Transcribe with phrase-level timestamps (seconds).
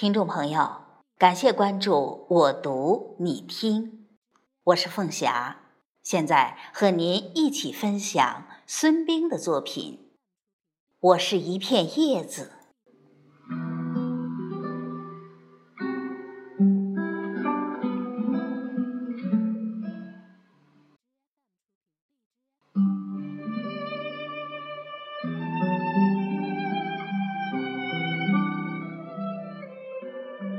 [0.00, 0.80] 听众朋友，
[1.18, 4.06] 感谢关注我读你听，
[4.64, 5.60] 我是凤霞，
[6.02, 9.98] 现在和您一起分享孙冰的作品
[11.00, 12.52] 《我是一片叶子》。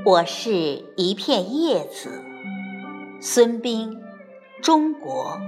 [0.04, 0.52] 我是
[0.96, 2.24] 一片叶子，
[3.20, 4.02] 孙冰，
[4.60, 5.40] 中国。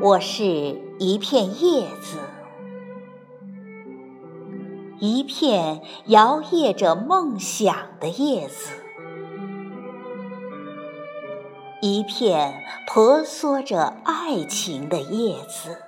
[0.00, 0.44] 我是
[0.98, 2.18] 一片叶子，
[4.98, 8.72] 一片摇曳着梦想的叶子，
[11.80, 15.85] 一片婆娑着爱情的叶子。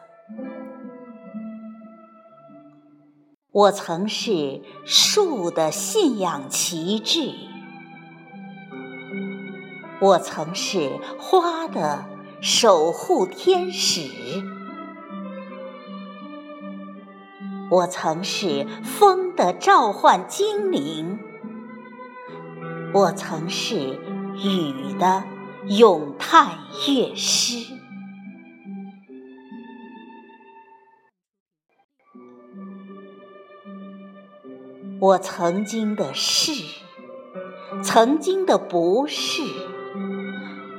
[3.51, 7.33] 我曾是树的信仰旗帜，
[10.03, 12.05] 我曾是花的
[12.43, 14.03] 守护天使，
[17.71, 21.19] 我曾是风的召唤精灵，
[22.93, 23.99] 我曾是
[24.45, 25.25] 雨的
[25.69, 27.78] 咏叹乐师。
[35.01, 36.51] 我曾经的是，
[37.85, 39.43] 曾经的不是，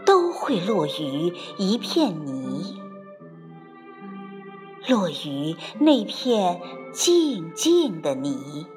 [0.05, 2.81] 都会落于一片泥，
[4.89, 6.59] 落于那片
[6.91, 8.67] 静静的泥。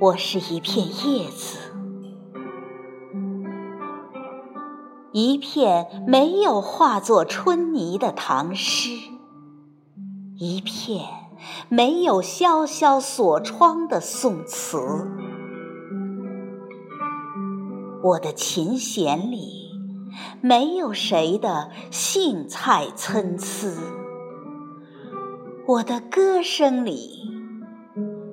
[0.00, 1.72] 我是一片叶子，
[5.12, 9.13] 一片没有化作春泥的唐诗。
[10.36, 11.06] 一片
[11.68, 14.76] 没有萧萧锁窗的宋词，
[18.02, 19.70] 我的琴弦里
[20.40, 23.68] 没有谁的荇菜参差，
[25.68, 27.30] 我的歌声里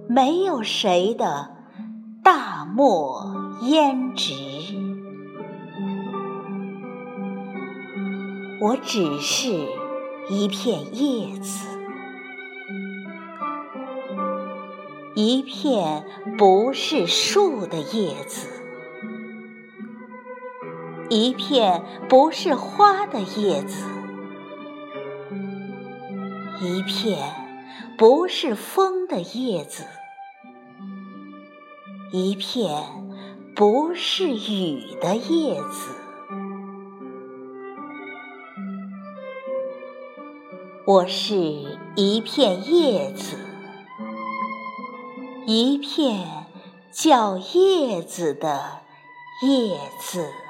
[0.09, 1.51] 没有谁的
[2.23, 3.31] 大漠
[3.62, 4.33] 胭脂，
[8.59, 9.51] 我只是
[10.31, 11.68] 一片叶子。
[15.23, 16.03] 一片
[16.35, 18.47] 不是树的叶子，
[21.09, 23.85] 一片不是花的叶子，
[26.59, 27.19] 一片
[27.99, 29.85] 不是风的叶子，
[32.11, 32.83] 一片
[33.55, 35.91] 不是雨的叶子。
[40.83, 41.35] 我是
[41.95, 43.50] 一片叶子。
[45.53, 46.45] 一片
[46.94, 48.79] 叫叶子的
[49.45, 50.41] 叶子。